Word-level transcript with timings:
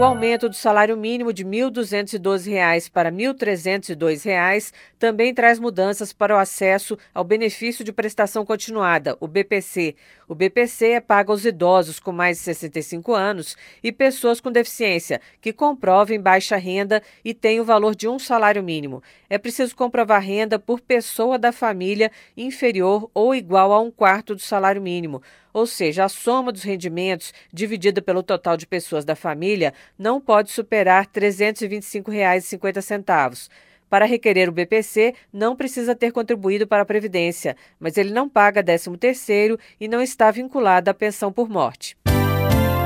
O 0.00 0.02
aumento 0.02 0.48
do 0.48 0.54
salário 0.54 0.96
mínimo 0.96 1.30
de 1.30 1.42
R$ 1.44 1.50
1.212 1.50 2.90
para 2.90 3.10
R$ 3.10 3.16
1.302 3.16 4.72
também 4.98 5.34
traz 5.34 5.58
mudanças 5.58 6.10
para 6.10 6.34
o 6.34 6.38
acesso 6.38 6.96
ao 7.12 7.22
benefício 7.22 7.84
de 7.84 7.92
prestação 7.92 8.42
continuada, 8.46 9.14
o 9.20 9.28
BPC. 9.28 9.94
O 10.26 10.34
BPC 10.34 10.92
é 10.92 11.00
pago 11.00 11.32
aos 11.32 11.44
idosos 11.44 12.00
com 12.00 12.12
mais 12.12 12.38
de 12.38 12.44
65 12.44 13.12
anos 13.12 13.58
e 13.84 13.92
pessoas 13.92 14.40
com 14.40 14.50
deficiência 14.50 15.20
que 15.38 15.52
comprovem 15.52 16.18
baixa 16.18 16.56
renda 16.56 17.02
e 17.22 17.34
têm 17.34 17.60
o 17.60 17.64
valor 17.64 17.94
de 17.94 18.08
um 18.08 18.18
salário 18.18 18.62
mínimo. 18.62 19.02
É 19.28 19.36
preciso 19.36 19.76
comprovar 19.76 20.22
renda 20.22 20.58
por 20.58 20.80
pessoa 20.80 21.38
da 21.38 21.52
família 21.52 22.10
inferior 22.34 23.10
ou 23.12 23.34
igual 23.34 23.70
a 23.70 23.78
um 23.78 23.90
quarto 23.90 24.34
do 24.34 24.40
salário 24.40 24.80
mínimo 24.80 25.20
ou 25.52 25.66
seja, 25.66 26.04
a 26.04 26.08
soma 26.08 26.52
dos 26.52 26.62
rendimentos 26.62 27.32
dividida 27.52 28.00
pelo 28.00 28.22
total 28.22 28.56
de 28.56 28.66
pessoas 28.66 29.04
da 29.04 29.16
família 29.16 29.74
não 29.98 30.20
pode 30.20 30.50
superar 30.50 31.02
R$ 31.02 31.08
325,50. 31.20 33.48
Para 33.88 34.04
requerer 34.04 34.48
o 34.48 34.52
BPC, 34.52 35.14
não 35.32 35.56
precisa 35.56 35.96
ter 35.96 36.12
contribuído 36.12 36.66
para 36.66 36.82
a 36.82 36.86
Previdência, 36.86 37.56
mas 37.78 37.96
ele 37.96 38.12
não 38.12 38.28
paga 38.28 38.62
13º 38.62 39.58
e 39.80 39.88
não 39.88 40.00
está 40.00 40.30
vinculado 40.30 40.90
à 40.90 40.94
pensão 40.94 41.32
por 41.32 41.48
morte. 41.48 41.96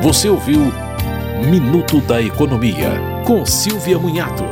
Você 0.00 0.28
ouviu 0.28 0.60
Minuto 1.50 2.00
da 2.02 2.22
Economia, 2.22 2.90
com 3.26 3.44
Silvia 3.44 3.98
Munhato. 3.98 4.44